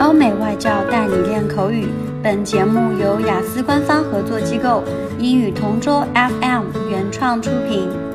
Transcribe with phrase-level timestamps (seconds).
[0.00, 1.88] 欧美外教带你练口语。
[2.22, 4.82] 本节目由雅思官方合作机构
[5.18, 8.14] 英语同桌 FM 原创出品。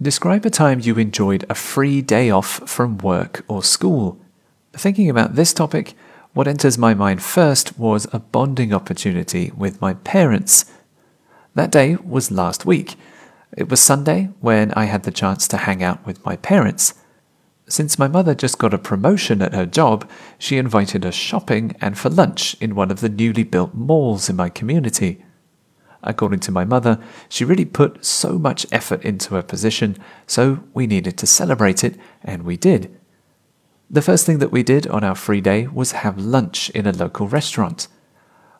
[0.00, 4.16] Describe a time you enjoyed a free day off from work or school.
[4.72, 5.94] Thinking about this topic,
[6.34, 10.64] what enters my mind first was a bonding opportunity with my parents.
[11.54, 12.96] That day was last week.
[13.57, 16.93] It was Sunday when I had the chance to hang out with my parents.
[17.67, 21.97] Since my mother just got a promotion at her job, she invited us shopping and
[21.97, 25.23] for lunch in one of the newly built malls in my community.
[26.01, 30.87] According to my mother, she really put so much effort into her position, so we
[30.87, 32.95] needed to celebrate it, and we did.
[33.89, 36.93] The first thing that we did on our free day was have lunch in a
[36.93, 37.87] local restaurant.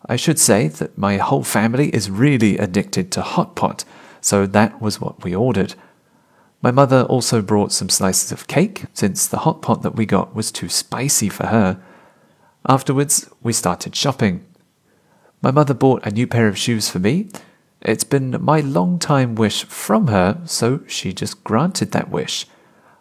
[0.08, 3.86] I should say that my whole family is really addicted to hot pot,
[4.22, 5.76] so that was what we ordered.
[6.62, 10.36] My mother also brought some slices of cake, since the hot pot that we got
[10.36, 11.82] was too spicy for her.
[12.68, 14.46] Afterwards, we started shopping.
[15.42, 17.30] My mother bought a new pair of shoes for me.
[17.82, 22.46] It's been my long time wish from her, so she just granted that wish.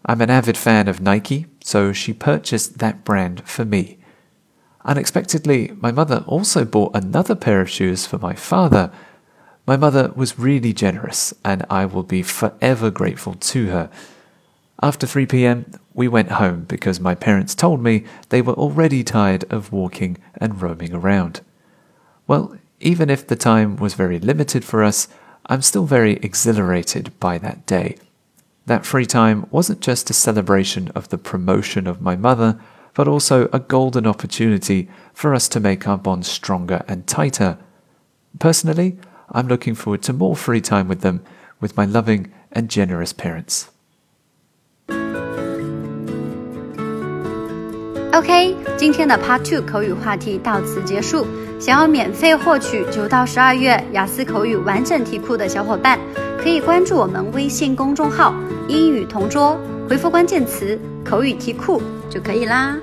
[0.07, 3.99] I'm an avid fan of Nike, so she purchased that brand for me.
[4.85, 8.93] Unexpectedly, my mother also bought another pair of shoes for my father.
[9.69, 13.91] My mother was really generous, and I will be forever grateful to her.
[14.81, 19.45] After 3 pm, we went home because my parents told me they were already tired
[19.53, 21.43] of walking and roaming around.
[22.27, 25.07] Well, even if the time was very limited for us,
[25.45, 27.99] I'm still very exhilarated by that day.
[28.65, 32.59] That free time wasn't just a celebration of the promotion of my mother,
[32.95, 37.59] but also a golden opportunity for us to make our bond stronger and tighter.
[38.39, 38.97] Personally,
[39.32, 41.20] I'm looking forward to more free time with them,
[41.60, 43.64] with my loving and generous parents.
[48.12, 51.26] OK，今天的 Part Two 口语话题到此结束。
[51.60, 55.98] 想要免费获取九到十二月雅思口语完整题库的小伙伴，
[56.38, 58.36] 可以关注我们微信公众号“
[58.68, 59.58] 英语同桌”，
[59.90, 62.78] 回复关键词“口语题库”就可以啦。